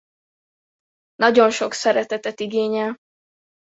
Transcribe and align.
Nagyon 1.15 1.51
sok 1.51 1.73
szeretetet 1.73 2.39
igényel. 2.39 2.97